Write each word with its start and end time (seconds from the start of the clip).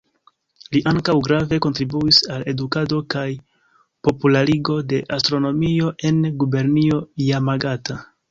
Li 0.75 0.79
ankaŭ 0.91 1.13
grave 1.27 1.59
kontribuis 1.65 2.21
al 2.35 2.45
eduko 2.53 3.01
kaj 3.15 3.27
popularigo 4.09 4.79
de 4.93 5.01
astronomio 5.19 5.93
en 6.11 6.19
gubernio 6.45 6.99
Jamagata. 7.27 8.03